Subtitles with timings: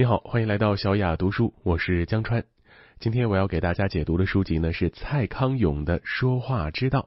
[0.00, 2.46] 你好，欢迎来到小雅读书，我是江川。
[3.00, 7.00] 今天我要给大家解读的书籍呢是蔡康永的《说话之道》，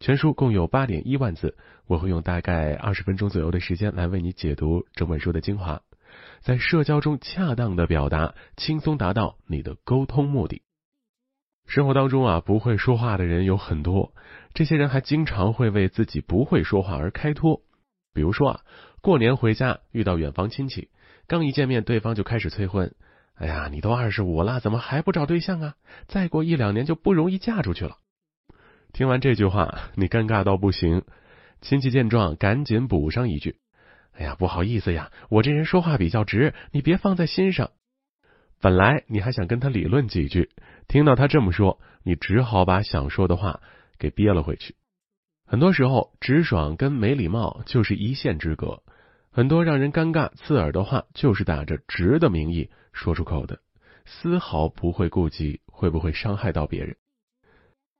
[0.00, 5.82] 全书共有八点一万字，我会用大概二十分钟左右的时间来为你解读整本书的精华，
[6.40, 10.62] 在社交中恰当的表达，轻松达到你的沟通目的。
[11.66, 14.14] 生活当中啊，不会说话的人有很多，
[14.54, 17.60] 这些人还经常会为自己不会说话而开脱。
[18.14, 18.60] 比如说啊，
[19.02, 20.88] 过年回家遇到远房亲戚。
[21.26, 22.94] 刚一见面，对方就开始催婚。
[23.34, 25.74] 哎呀，你都二十五了，怎么还不找对象啊？
[26.06, 27.96] 再过一两年就不容易嫁出去了。
[28.92, 31.02] 听完这句话，你尴尬到不行。
[31.60, 33.56] 亲戚见状，赶紧补上一句
[34.12, 37.70] ：“哎呀，不好意思呀，我这人说话比较直，你别放在心上。”
[38.60, 40.50] 本来你还想跟他理论几句，
[40.86, 43.60] 听到他这么说，你只好把想说的话
[43.98, 44.76] 给憋了回去。
[45.46, 48.82] 很多时候，直爽跟没礼貌就是一线之隔。
[49.34, 53.60] 很多让人尴尬、刺耳的话，就是打着直的名义说出口的，
[54.04, 56.96] 丝毫不会顾及会不会伤害到别人。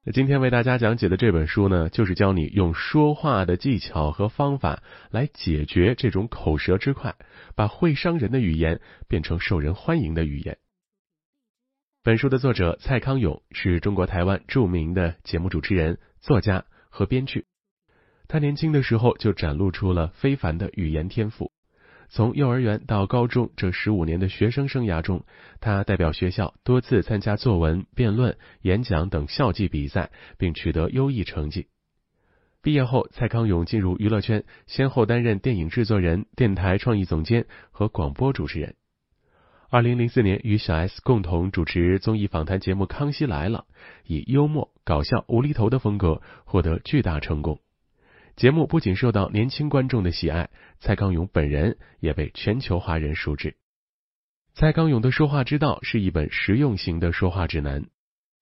[0.05, 7.17] 那今天为大家讲解的这本书呢，就是教你用说话的技巧和方法来解决这种口舌之快，
[7.55, 10.59] 把会伤人的语言变成受人欢迎的语言。
[12.03, 17.47] 本书的作者蔡康永是中国台湾著名的节目主持人、作家和编剧。
[18.33, 21.53] 他年轻的时候就展露出了非凡的语言天赋。
[22.09, 25.27] 从幼儿园到高中这十五年的学生生涯中，
[25.61, 31.67] 他代表学校多次参加作文、辩论、演讲等校际比赛，并取得优异成绩。
[32.63, 38.77] 毕业后，蔡康永进入娱乐圈，先后担任电影制作人、电台创意总监和广播主持人。
[39.69, 43.67] 二零零四年，与小 S 共同主持综艺访谈节目《康熙来了》，
[44.07, 47.61] 以幽默、搞笑、无厘头的风格获得巨大成功。
[48.37, 53.57] 节目不仅受到年轻观众的喜爱，蔡康永本人也被全球华人熟知。
[54.55, 57.85] 蔡康永的说话之道是一本实用型的说话指南。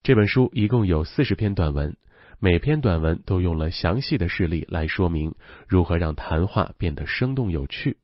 [0.03, 1.97] 这本书一共有四十篇短文，
[2.39, 5.35] 每篇短文都用了详细的事例来说明
[5.69, 7.99] 如何让谈话变得生动有趣。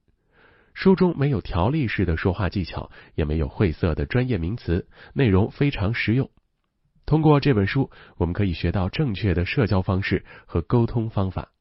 [0.74, 6.30] 书中没有条例式的说话技巧，也没有晦涩的专业名词，内容非常实用。
[7.06, 11.52] 通过这本书，我们可以学到正确的社交方式和沟通方法。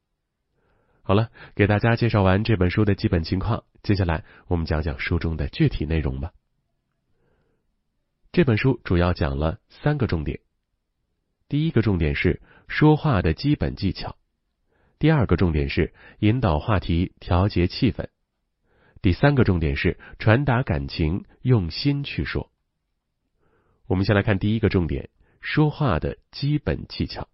[1.06, 6.32] 好了，给大家介绍完这本书的基本情况，接下来我们讲讲书中的具体内容吧。
[8.32, 10.40] 这本书主要讲了三个重点：
[11.48, 14.16] 第一个重点是说话的基本技巧；
[14.98, 18.06] 第二个重点是引导话题、调节气氛；
[19.00, 22.50] 第三个重点是传达感情、用心去说。
[23.86, 25.08] 我们先来看第一个重点：
[25.40, 27.28] 说话的基本技巧。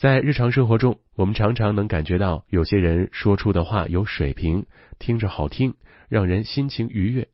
[0.00, 4.64] 在日常生活中，我们常常能感觉到有些人说出的话有水平，
[4.98, 5.74] 听着好听，
[6.08, 7.24] 让人心情愉悦；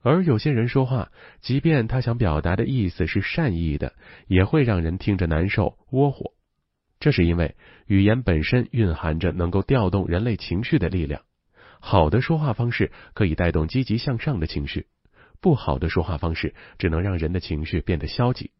[0.00, 3.92] 而有些人说话，即便他想表达的意思是善意的，
[4.26, 6.32] 也会让人听着难受、窝火。
[6.98, 11.20] 这是因为语言本身蕴含着能够调动人类情绪的力量。
[11.78, 14.86] 好的说话方式可以带动积极向上的情绪，
[15.42, 18.50] 不好的说话方式只能让人的情绪变得消极。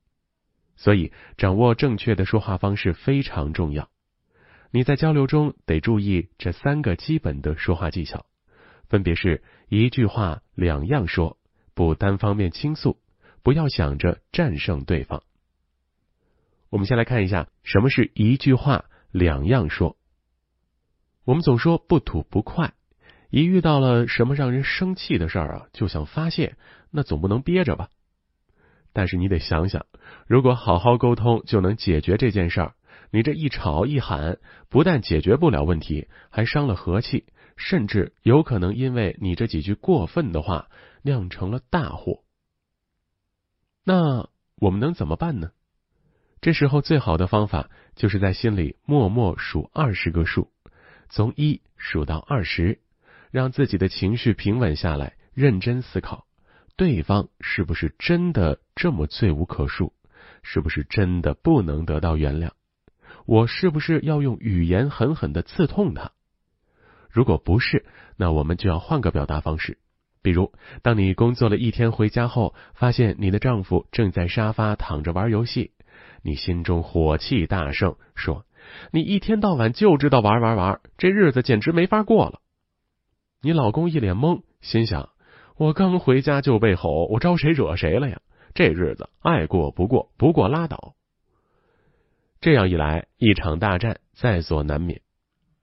[0.78, 3.90] 所以，掌握正确的说话方式非常重要。
[4.70, 8.26] 你在交流中得注意这三个基本的说话技巧，
[8.88, 11.36] 分别是一句话两样说，
[11.74, 12.96] 不单方面倾诉，
[13.42, 15.24] 不要想着战胜对方。
[16.70, 19.96] 我们先来看一下什么是一句话两样说。
[21.24, 22.74] 我们总说不吐不快，
[23.30, 26.56] 一遇到了什么让人生气的事儿啊，就想发泄，
[26.90, 27.90] 那总不能憋着吧？
[28.98, 29.86] 但是你得想想，
[30.26, 32.74] 如果好好沟通就能解决这件事儿，
[33.12, 34.38] 你这一吵一喊，
[34.68, 37.24] 不但解决不了问题，还伤了和气，
[37.56, 40.68] 甚至有可能因为你这几句过分的话
[41.02, 42.24] 酿成了大祸。
[43.84, 45.52] 那我们能怎么办呢？
[46.40, 50.50] 这时候最好的方法就是在心里默默数二十个数，
[51.08, 52.80] 从一数到二十，
[53.30, 56.26] 让自己的情绪平稳下来，认真思考。
[56.78, 59.90] 对方是不是真的这么罪无可恕？
[60.44, 62.50] 是不是真的不能得到原谅？
[63.26, 66.12] 我是不是要用语言狠狠的刺痛他？
[67.10, 67.84] 如果不是，
[68.16, 69.78] 那我们就要换个表达方式。
[70.22, 70.52] 比如，
[70.82, 75.72] 当你工作了一天回家后，发现你的丈夫正在沙发躺着玩游戏，
[76.22, 78.46] 你心中火气大盛，说
[78.92, 82.40] ：“你一天到晚就知道玩玩玩，这日子简直没法过了。”
[83.42, 85.08] 你老公一脸懵，心想。
[85.58, 88.20] 我刚回家就被吼，我招谁惹谁了呀？
[88.54, 90.94] 这日子爱过不过，不过拉倒。
[92.40, 95.00] 这样一来，一场大战在所难免。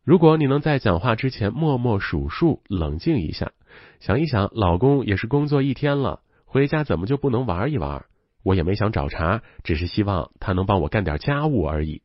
[0.03, 3.53] 如果你能在讲话之前默默数数，冷静一下，
[4.01, 8.05] 想一想，老公也是工作一天了，回家怎么就不能玩一玩？
[8.43, 12.01] 我也没想找茬，只是希望他能帮我干点家务而已。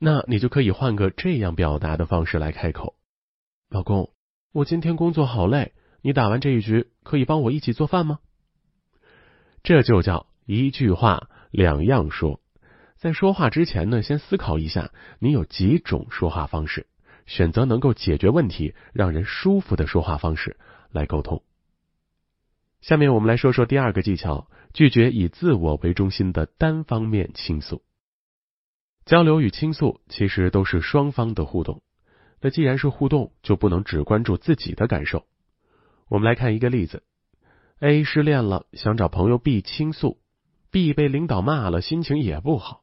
[0.00, 2.96] 那你就可以换个这样表达的方式来开口：
[3.70, 4.10] 老公，
[4.52, 8.18] 我今天工作好累，你打完这一局可以帮我一起做饭吗？
[9.62, 12.40] 这就叫一句话两样说。
[12.96, 16.86] 在说话之前呢，先思考一下，你有几种说话方式，
[17.26, 20.56] 选择能够解决问题、让人舒服的说话方式
[20.90, 21.42] 来沟通。
[22.80, 27.82] 下面我们来说说第二个技巧：拒绝以自我为中心的单方面倾诉。
[29.04, 31.82] 交流与倾诉其实都是双方的互动，
[32.40, 35.26] 那既然是互动，就不能只关注自己的感受。
[36.08, 37.02] 我们来看一个例子
[37.80, 40.18] ：A 失恋了，想找朋友 B 倾诉
[40.72, 42.82] ；B 被领导骂了，心情也不好。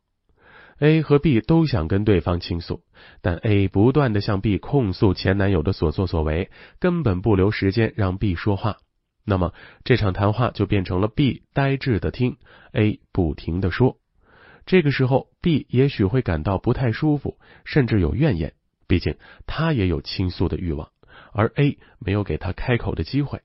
[0.80, 2.84] A 和 B 都想跟对方倾诉，
[3.22, 8.78] 但 A 不断的向 B 控诉前男友的所作所为，根本不留时间让 B 说话。
[9.24, 12.38] 那么这场谈话就变成了 B 呆滞的听
[12.74, 13.98] ，A 不停的说。
[14.66, 18.54] 这个时候，B 也许会感到不太舒服，甚至有怨言，
[18.86, 19.16] 毕竟
[19.48, 20.90] 他也有倾诉的欲望，
[21.36, 23.42] 而 A 没有给他开口的机会，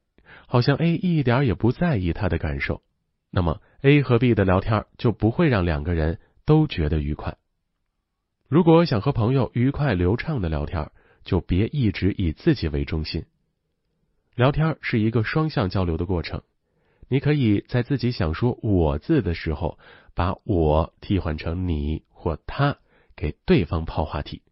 [0.46, 2.82] 好像 A 一点也不在意他的感受。
[3.30, 7.36] 那么 A 和 B 的聊天就不会让两个人都觉得愉快。
[8.48, 10.92] 如果想和朋友愉快流畅的聊天，
[11.24, 13.24] 就别一直以自己为中心。
[14.36, 16.42] 聊天是一个双向交流的过程，
[17.08, 19.80] 你可以在自己想说“我”字的时候，
[20.14, 22.78] 把我替换成你或他，
[23.16, 24.42] 给对方抛话题，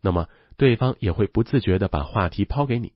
[0.00, 0.28] 那么
[0.60, 2.92] 对方也会不自觉的把话题抛给你，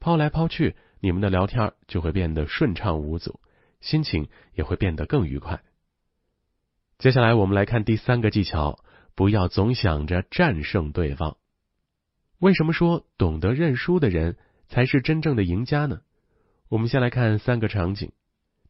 [0.00, 3.38] 抛来抛去，你们的聊天就会变得顺畅无阻，
[3.80, 5.62] 心情也会变得更愉快。
[6.98, 8.80] 接下来我们来看第三个技巧，
[9.14, 11.36] 不要总想着战胜对方。
[12.40, 14.36] 为什么说懂得认输的人？
[14.66, 16.00] 才是真正的赢家呢。
[16.68, 18.10] 我们先来看三个场景。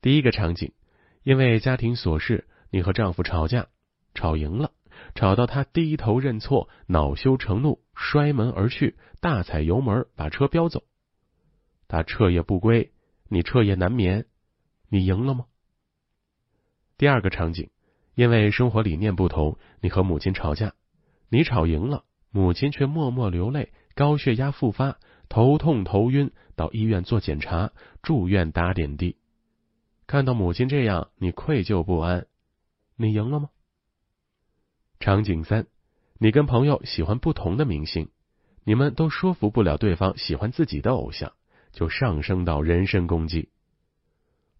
[0.03, 0.75] 第一个场景，
[1.23, 3.69] 因为家庭琐事，你和丈夫吵架，
[4.15, 4.73] 吵赢了，
[5.15, 10.85] 吵到他低头认错，恼羞成怒，摔门而去，大踩油门把车飙走。
[11.87, 12.93] 他彻夜不归，
[13.29, 14.25] 你彻夜难眠，
[14.89, 15.45] 你赢了吗？
[16.97, 17.69] 第二个场景，
[18.15, 20.73] 因为生活理念不同，你和母亲吵架，
[21.29, 24.99] 你吵赢了，母亲却默默流泪，高血压复发。
[25.29, 27.71] 头痛头晕，到医院做检查，
[28.03, 29.17] 住院打点滴。
[30.07, 32.27] 看到母亲这样，你愧疚不安，
[32.97, 33.51] 你赢了吗？
[34.99, 35.67] 场景三，
[36.23, 38.11] 你跟朋友喜欢不同的明星，
[38.63, 41.33] 你们都说服不了对方喜欢自己的偶像，
[41.73, 43.49] 就上升到人身攻击。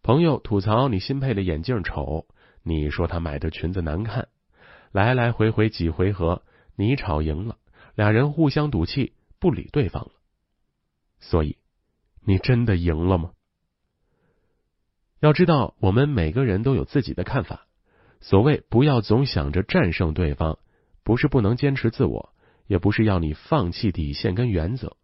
[0.03, 2.27] 朋友吐槽你新配的眼镜丑，
[2.63, 4.29] 你说他买的裙子难看，
[4.91, 6.43] 来来回回几回合，
[6.77, 7.59] 你吵赢了，
[7.95, 10.13] 俩人互相赌气，不理对方了。
[11.19, 11.59] 所以，
[12.25, 13.33] 你真的赢了吗？
[15.21, 17.67] 要知道，我们每个人都有自己的看法。
[18.23, 20.59] 所谓不要总想着战胜对方，
[21.03, 22.35] 不是不能坚持自我，
[22.67, 24.97] 也不是要你放弃底线跟原则，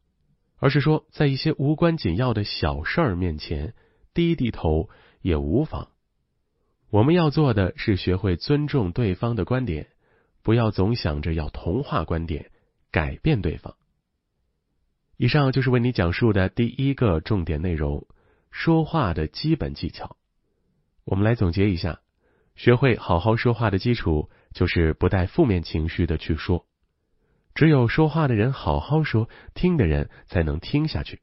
[0.58, 3.74] 而是说，在一些无关紧要的小事儿面前，
[4.14, 4.88] 低低头
[5.20, 5.88] 也无妨。
[6.90, 9.88] 我们要做的是学会尊重对方的观点，
[10.42, 12.50] 不要总想着要同化观点，
[12.90, 13.74] 改变对方。
[15.16, 18.06] 以上就是为你讲述的第一个重点内容：
[18.50, 20.16] 说话的基本技巧。
[21.04, 22.00] 我们来总结一下：
[22.54, 26.64] 学会好好说话的基础就是不带负面情绪的去说。
[27.54, 31.20] 只有说话的人好好说，听的人才能听下去。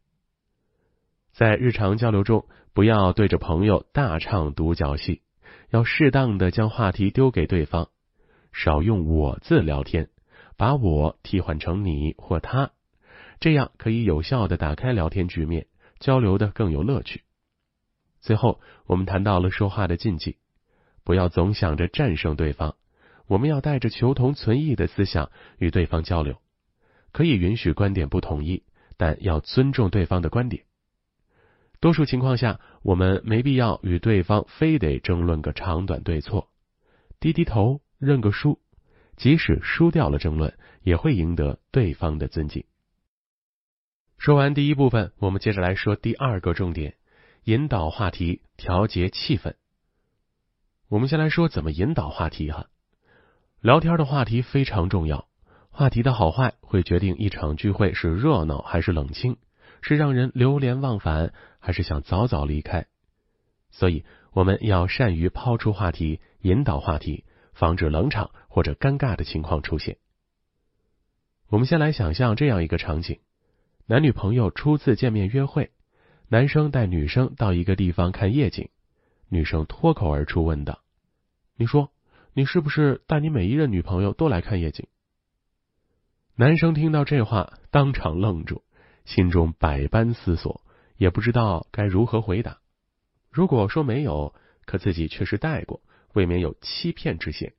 [1.31, 5.23] 在日常交流中，不要对着朋友大唱独角戏，
[5.71, 7.89] 要适当的将话题丢给对方，
[8.51, 10.09] 少用我字聊天，
[10.55, 12.69] 把我替换成你或他。
[13.39, 15.65] 这样可以有效的打开聊天局面，
[15.99, 17.23] 交流的更有乐趣。
[18.21, 20.37] 最后，我们谈到了说话的禁忌，
[21.03, 22.75] 不要总想着战胜对方，
[23.27, 26.41] 我们要带着求同存异的思想与对方交流。
[27.11, 28.63] 可以允许观点不统一，
[28.97, 30.65] 但要尊重对方的观点。
[31.79, 36.49] 多数情况下，我们没必要与对方非得争论个长短对错，
[37.19, 38.59] 低低头认个输，
[39.15, 42.63] 即使输掉了争论，也会赢得对方的尊敬。
[44.17, 46.95] 说完第一部分，我们接着来说第二个重点：
[47.43, 49.53] 引导话题，调节气氛。
[50.87, 52.69] 我们先来说怎么引导话题哈。
[53.63, 55.29] 聊天的话题非常重要，
[55.69, 59.37] 话题的好坏会决定一场聚会是热闹还是冷清，
[59.81, 62.87] 是让人流连忘返还是想早早离开。
[63.71, 64.03] 所以
[64.33, 69.95] 我们要善于抛出话题，引导话题，防止冷场或者尴尬的情况出现。
[71.47, 73.21] 我们先来想象这样一个场景。
[73.85, 75.71] 男女朋友初次见面约会，
[76.27, 78.67] 男生带女生到一个地方看夜景，
[79.29, 80.81] 女生脱口而出问道
[81.55, 81.91] ：“你说，
[82.33, 84.87] 你是不是带你每一任女朋友都来看夜景？”
[86.35, 88.63] 男生听到这话，当场愣住，
[89.05, 90.61] 心中百般思索，
[90.97, 92.57] 也不知道该如何回答。
[93.29, 94.33] 如果说没有，
[94.65, 95.81] 可自己确实带过，
[96.13, 97.51] 未免有欺骗之嫌；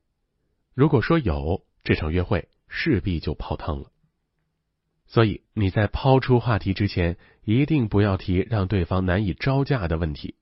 [0.73, 3.91] 如果说有，这场约会势必就泡汤了。
[5.07, 10.35] 所以你在抛出话题之前，一定不要提让对方难以招架的问题。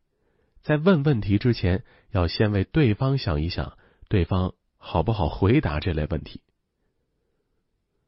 [0.62, 3.78] 在问问题之前，要先为对方想一想，
[4.14, 6.44] 对方好不好回答这类问题。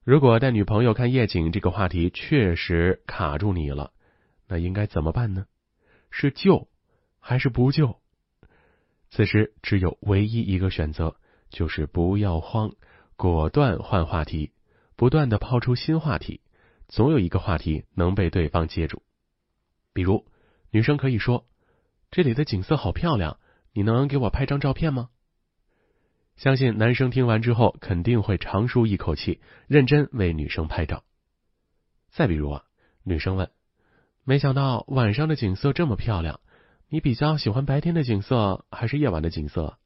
[0.04, 3.92] 如果带女朋友看夜景这个话题确实卡住你了，
[4.48, 5.48] 那应该怎么办呢？
[6.12, 6.70] 是救
[7.20, 8.00] 还是不救？
[9.10, 11.16] 此时只有唯一一个选择，
[11.50, 12.76] 就是不要慌，
[13.16, 14.52] 果断换话题，
[14.96, 16.42] 不断的抛出新话题。
[16.88, 19.02] 总有一个话题能被对方接住，
[19.92, 20.28] 比如
[20.70, 21.48] 女生可以说
[22.12, 23.40] ：“这里的景色好漂亮，
[23.74, 25.10] 你能给我拍张照片吗？”
[26.36, 31.04] 相信男生听完之后肯定会长舒一口气，认真为女生拍照。
[32.12, 32.64] 再比如啊，
[33.04, 33.52] 女生问
[34.26, 36.40] ：“没想到晚上的景色这么漂亮，
[36.90, 39.78] 你比较喜欢白天的景色还是夜晚的景色？”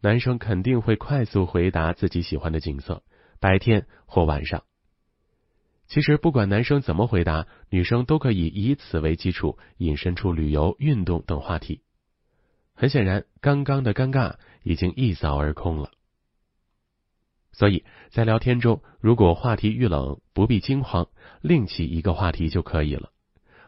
[0.00, 3.02] 男生肯定会快速回答自己喜欢的景色，
[3.40, 4.64] 白天或晚上。
[5.86, 11.82] 其实，不管男生怎么回答，女生都可以以此为基础，引申出旅游、运动等话题。
[12.74, 15.90] 很显然，刚刚的尴尬已经一扫而空了。
[17.52, 21.08] 所以在聊天中，如果话题遇冷，不必惊慌，
[21.40, 23.10] 另起一个话题就可以了。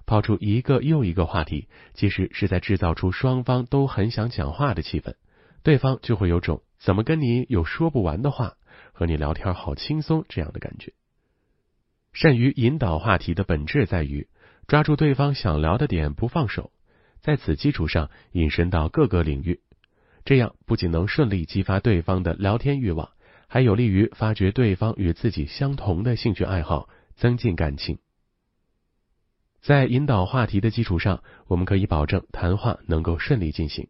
[0.06, 5.14] 抛出一个又一个话题，其实是在制造出双方都很想讲话的气氛，
[5.62, 8.56] 对方就会有种怎么跟你有说不完的话，
[8.92, 10.92] 和你聊天好轻松这样的感觉。
[12.12, 14.28] 善于引导话题的本质在于
[14.66, 16.72] 抓住对方想聊的点不放手，
[17.26, 19.61] 在此基础上引申到各个领域，
[20.25, 23.11] 这样不仅能顺利激发对方的聊天欲望，
[23.49, 27.99] 还有利于发掘对方与自己相同的兴趣爱好，增进感情。
[29.61, 33.88] 在引导话题的基础上，我们可以保证谈话能够顺利进行。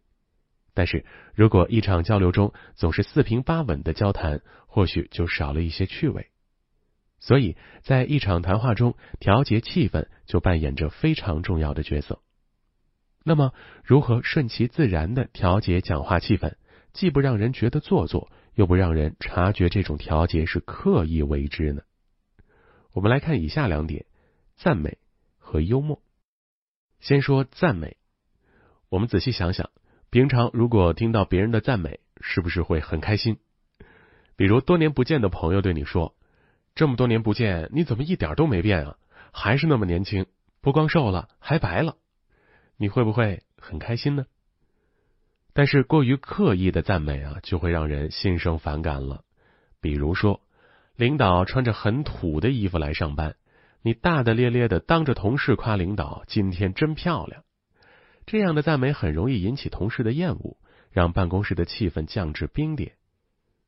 [0.72, 6.28] 但是如果一场交流中总是四平八稳的交谈，或许就少了一些趣味。
[7.20, 12.22] 所以在一场谈话中，调节气氛就扮演着非常重要的角色。
[13.28, 13.52] 那么，
[13.82, 16.54] 如何顺其自然的调节讲话气氛，
[16.92, 21.82] 既不让人觉得做作，又不让人察觉这种调节是刻意为之呢？
[22.92, 24.06] 我们来看以下两点：
[24.54, 24.98] 赞美
[25.38, 26.00] 和幽默。
[27.00, 27.96] 先说赞美，
[28.90, 29.70] 我们仔细想想，
[30.08, 33.38] 平常如果听到别人的赞美，是不是会很开心？
[34.36, 36.14] 比如多年不见的朋友对你说。
[36.76, 38.96] 这么多年不见，你怎么一点都没变啊？
[39.32, 40.26] 还是那么年轻，
[40.60, 41.96] 不光瘦了，还白了，
[42.76, 44.26] 你会不会很开心呢？
[45.52, 49.24] 但是过于刻意的赞美啊，就会让人心生反感了。
[49.80, 50.42] 比如说，
[50.96, 53.36] 领导穿着很土的衣服来上班，
[53.82, 57.44] 你大大咧咧的当着同事夸领导今天真漂亮，
[58.26, 60.58] 这样的赞美很容易引起同事的厌恶，
[60.90, 62.92] 让办公室的气氛降至冰点。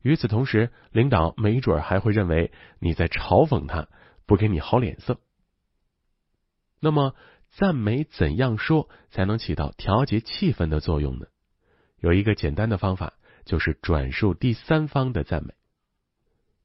[0.01, 3.87] 与此同时，领导没准还会认为你在嘲讽他，
[4.25, 5.19] 不给你好脸色。
[6.79, 7.15] 那么，
[7.49, 11.27] 赞美怎样说才能起到调节气氛的作用呢？
[11.99, 13.13] 有一个简单的方法，
[13.45, 15.53] 就是转述第三方的赞美。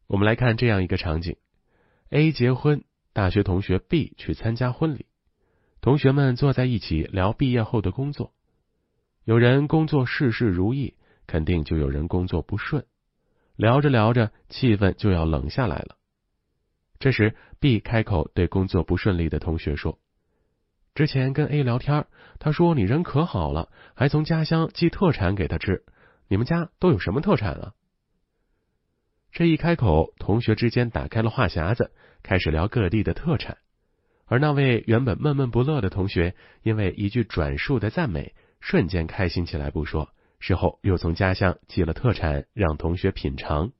[0.06, 1.36] 我们来看这样一个场景
[2.10, 5.06] ：A 结婚，大学同学 B 去参加婚礼，
[5.80, 8.32] 同学们坐在一起聊毕业后的工作。
[9.24, 10.94] 有人工作事事如意，
[11.26, 12.84] 肯定就有人工作不顺。
[13.56, 15.96] 聊着聊着，气氛就要冷下来了。
[16.98, 19.98] 这时，B 开口对工作不顺利的同学说
[20.94, 22.06] ：“之前跟 A 聊天，
[22.38, 25.84] 他说你人可好了，还从家乡寄特产给他吃。
[26.28, 27.72] 你们家都有什么特产啊？”
[29.32, 31.90] 这一开口，同学之间打开了话匣子，
[32.22, 33.58] 开始聊各地的特产。
[34.26, 40.10] 而那位原本闷闷不乐的同学，因为一句转述的赞美，瞬间开心起来不说。
[40.38, 43.72] 事后又从家乡寄了特产让同学品尝，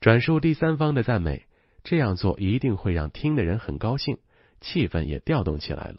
[0.00, 1.46] 转述第三方的赞美，
[1.84, 4.18] 这样做一定会让听的人很高兴，
[4.62, 5.96] 气氛也调动起来了。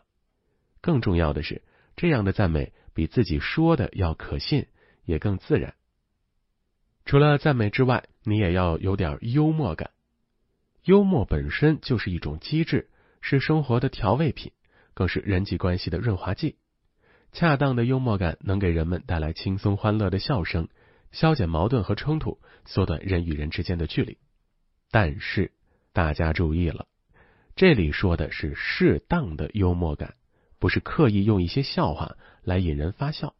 [0.82, 1.62] 更重要的是，
[1.96, 4.65] 这样的赞美比自己说的要可信，
[5.05, 5.75] 也更自然。
[7.05, 9.91] 除了赞美之外，你也要有点幽默感。
[10.84, 12.89] 幽默本身就是一种机智，
[13.22, 14.51] 是生活的调味品，
[14.93, 16.58] 更是人际关系的润滑剂。
[17.32, 20.67] 恰当的幽默感能给人们带来轻松欢乐的笑声，
[21.12, 24.17] 消减矛盾和冲突，缩短人与人之间的距离。
[24.91, 25.51] 但是
[25.93, 26.88] 大家注意了，
[27.55, 30.15] 这里说的是适当的幽默感，
[30.60, 33.36] 不是刻意用一些笑话来引人发笑。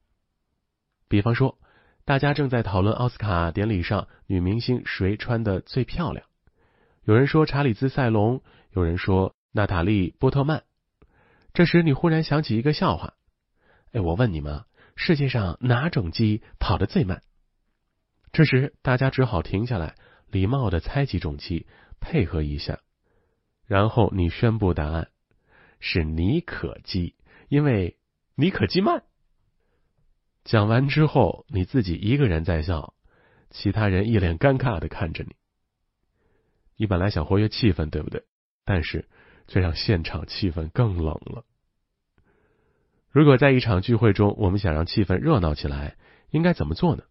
[1.08, 1.58] 比方说，
[2.06, 6.26] 大家正在讨论奥斯卡典礼上女明星谁穿的最漂亮，
[7.04, 10.64] 有人说查理兹塞隆，有人说娜塔莉波特曼。
[11.54, 13.14] 这时你忽然想起一个笑话，
[13.94, 14.66] 哎，我问你们，
[14.96, 17.22] 世界上哪种鸡跑得最慢？
[18.32, 19.96] 这时大家只好停下来，
[20.28, 21.68] 礼貌的猜几种鸡，
[22.00, 22.80] 配合一下，
[23.66, 25.10] 然后你宣布答案
[25.80, 27.16] 是尼可基，
[27.50, 27.98] 因为
[28.36, 29.04] 尼可基曼。
[30.44, 32.94] 讲完之后，你自己一个人在笑，
[33.50, 35.36] 其他人一脸尴尬的看着你。
[36.76, 38.24] 你本来想活跃气氛，对不对？
[38.66, 39.08] 但是
[39.48, 41.46] 却让现场气氛更冷了。
[43.10, 45.96] 如果在一场聚会中，我们想让气氛热闹起来，
[46.32, 47.04] 应该怎么做呢？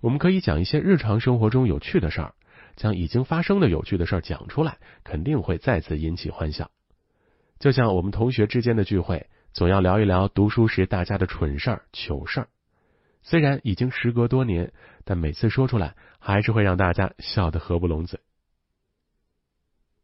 [0.00, 2.34] 我们可以讲一些日常生活中有趣的事儿，
[2.76, 6.70] 将已经发生的有趣的事儿讲出来，肯定会再次引起欢笑。
[7.58, 9.28] 就像我们同学之间的聚会。
[9.54, 12.48] 总要聊一聊读书时大家的蠢事儿、糗事儿。
[13.22, 14.72] 虽然已经时隔多年，
[15.04, 18.18] 但每次说出来还是会让大家笑得合不拢嘴。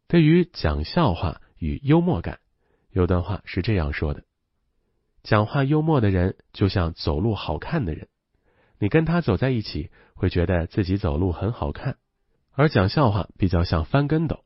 [0.07, 2.39] 对于讲笑话与幽默感，
[2.91, 4.23] 有段话是这样说的：
[5.25, 8.07] 讲话幽默的人就像走路好看的人，
[8.79, 11.95] 你跟他走在一起，会觉得自己走路很好看；
[12.53, 14.45] 而讲笑话比较像翻跟斗，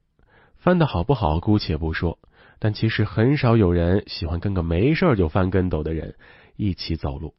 [0.56, 2.18] 翻的好不好姑且不说。
[2.58, 6.16] 但其实很少有人喜欢跟个没事就翻跟斗的人
[6.56, 7.34] 一起走路。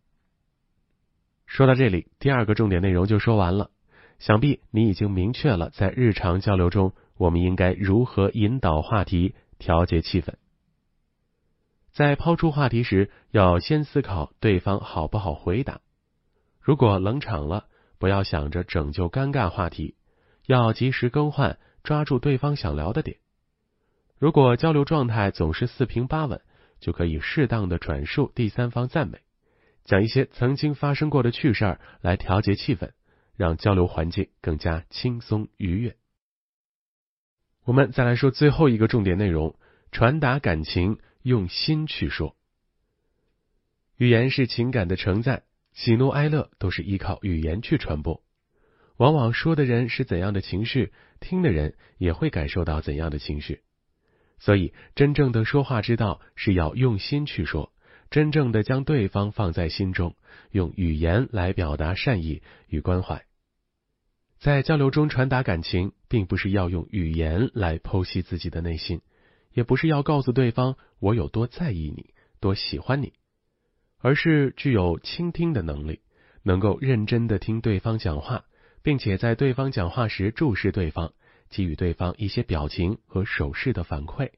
[1.45, 3.71] 说到这里，第二个重点内容就说完了。
[4.19, 10.35] 想必你已经明确了，在日常交流中，我们应该如何引导话题、调节气氛。
[11.91, 15.81] 在抛出话题时，要先思考对方好不好回答。
[16.59, 17.65] 如果冷场了，
[17.99, 19.95] 不要想着拯救尴尬话题，
[20.47, 23.17] 要及时更换，抓住对方想聊的点。
[24.17, 26.41] 如果交流状态总是四平八稳，
[26.79, 29.19] 就可以适当的转述第三方赞美，
[29.83, 32.91] 讲一些曾经发生过的趣事儿来调节气氛，
[33.35, 35.95] 让交流环境更加轻松愉悦。
[37.63, 39.57] 我们再来说最后一个重点内容：
[39.91, 42.35] 传达感情，用心去说。
[43.97, 48.24] 语言是情感的承载，喜怒哀乐都是依靠语言去传播。
[48.97, 53.61] 往往说的人是怎样的情绪，听的人也会感受到怎样的情绪。
[54.37, 57.71] 所以，真正的说话之道是要用心去说，
[58.09, 60.15] 真正的将对方放在心中，
[60.51, 63.25] 用语言来表达善意与关怀。
[64.37, 69.01] 在交流中传达感情，并不是要用语言来剖析自己的内心，
[69.53, 73.13] 也不是要告诉对方我有多在意你、多喜欢你，
[73.99, 76.01] 而是具有倾听的能力，
[76.43, 78.43] 能够认真的听对方讲话，
[78.85, 81.11] 并且在对方讲话时注视对方。
[81.47, 84.31] 给予对方一些表情和手势的反馈。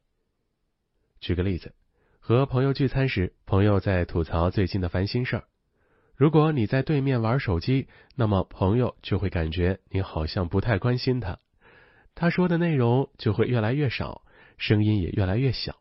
[1.20, 1.74] 举个例子，
[2.20, 5.44] 和朋友聚餐时，朋友在吐槽最近的烦心事儿。
[6.16, 11.40] 如果你在对面玩手机，那么朋友就会感觉你好像不太关心他，
[12.14, 14.22] 他说的内容就会越来越少，
[14.58, 15.78] 声音也越来越小。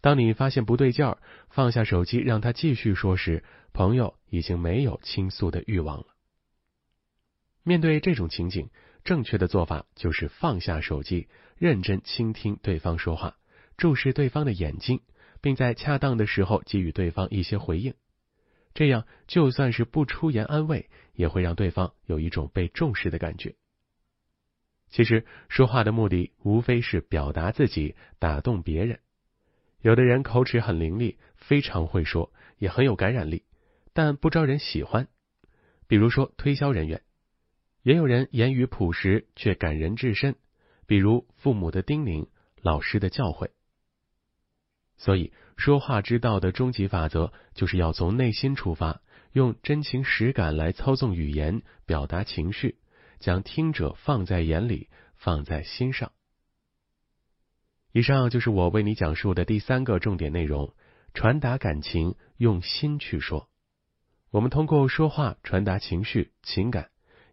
[0.00, 6.06] 当你发现不对劲儿，放下手机让他继续说时，朋友已经没有倾诉的欲望了。
[7.62, 8.70] 面对这种情景。
[9.02, 13.38] 正确的做法就是放下手机，认真倾听对方说话，
[13.78, 15.00] 注视对方的眼睛，
[15.40, 17.94] 并在恰当的时候给予对方一些回应。
[18.74, 23.54] 这样，就算是不出言安慰，也会让对方有一种被重视的感觉。
[24.90, 29.00] 其实，说话的目的无非是表达自己，打动别人。
[29.80, 33.44] 有的人口齿很伶俐，非常会说，也很有感染力，
[33.94, 35.08] 但不招人喜欢。
[35.86, 37.00] 比如说，推销人员。
[37.82, 40.36] 也有人言语朴实却感人至深，
[40.86, 42.28] 比如父母的叮咛、
[42.60, 43.50] 老师的教诲。
[44.96, 49.00] 所以，说话之道的终极法则就是要从内心出发，
[49.32, 52.76] 用真情实感来操纵语言，表达情绪，
[53.18, 56.12] 将听者放在眼里，放在心上。
[57.92, 60.74] 以上就是我为你讲述的第三个重点内容：
[61.14, 63.48] 传达感情，用心去说。
[64.30, 66.89] 我们通过说话传达情绪、情感。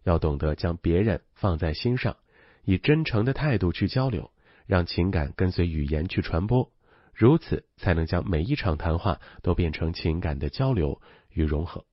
[0.08, 2.16] 要懂得将别人放在心上，
[2.64, 4.32] 以真诚的态度去交流，
[4.66, 6.72] 让情感跟随语言去传播，
[7.12, 11.84] 如此才能将每一场谈话都变成情感的交流与融合。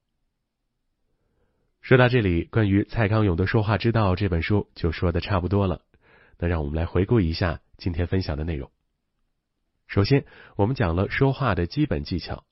[1.82, 5.82] 说到这里，关于蔡康永的《说话之道》这本书就说的差不多了。
[6.40, 8.72] 那让我们来回顾一下今天分享的内容。
[9.88, 10.26] 首先，
[10.56, 12.46] 我们讲了说话的基本技巧，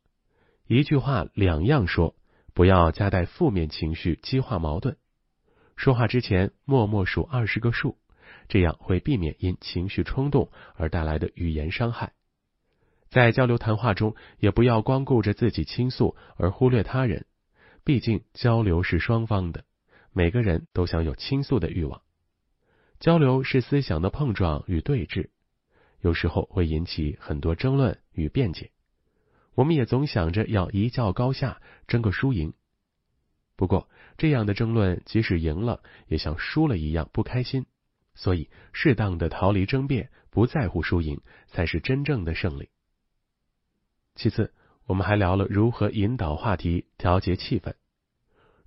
[0.67, 2.15] 一句话两样说，
[2.53, 4.97] 不要夹带负面情绪，激化矛盾。
[5.75, 7.97] 说话之前默默数二十个数，
[8.47, 12.13] 这样会避免因情绪冲动而带来的语言伤害。
[13.09, 17.25] 在交流谈话中，也不要光顾着自己倾诉而忽略他人，
[17.83, 19.65] 毕竟交流是双方的，
[20.11, 22.01] 每个人都想有倾诉的欲望。
[22.99, 25.29] 交流是思想的碰撞与对峙，
[25.99, 28.71] 有时候会引起很多争论与辩解。
[29.53, 32.53] 我们也总想着要一较高下，争个输赢。
[33.63, 37.65] 不过，这样的争论即使赢了，也像输了一样不开心。
[38.13, 42.67] 所以，适当的逃离争辩，不在乎输赢，才是真正的胜利。
[44.15, 44.53] 其次，
[44.85, 47.75] 我们还聊了如何引导话题、调节气氛。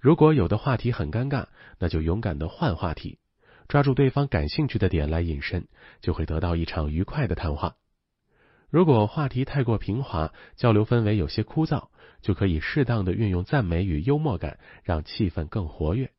[0.00, 3.18] 如果有的话题很尴尬，那就勇敢的换话题，
[3.68, 5.68] 抓住对方感兴趣的点来引申，
[6.00, 7.76] 就会得到一场愉快的谈话。
[8.70, 11.88] 如果话题太过平滑，交流氛围有些枯燥，
[12.22, 16.10] 就可以适当的运用赞美与幽默感，让气氛更活跃。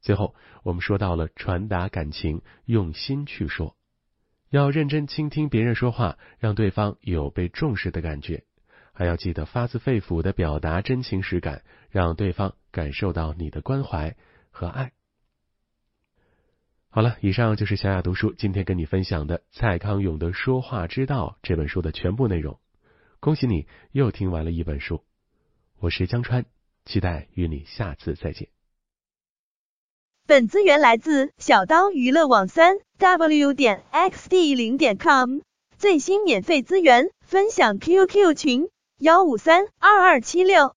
[0.00, 3.76] 最后，我们说到了传达感情，用心去说。
[4.50, 8.44] 要认真倾听别人说话，让对方有被重视的感觉，
[8.92, 14.14] 还要记得发自肺腑的表达真情实感，让对方感受到你的关怀
[14.50, 14.92] 和爱。
[16.90, 22.60] 好了，以上就是小雅读书今天跟你分享的蔡康永的《说话之道》这本书的全部内容。
[23.24, 25.02] 恭喜你又听完了一本书，
[25.78, 26.44] 我是江川，
[26.84, 28.50] 期待与你下次再见。
[30.26, 35.38] 本资源来自小刀娱乐网三 w 点 xd 零点 com
[35.78, 40.76] 最新免费资源分享 QQ 群幺五三二二七六。